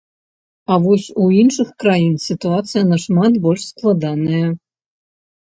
[0.71, 4.43] А вось у іншых краін сітуацыя нашмат больш складаная.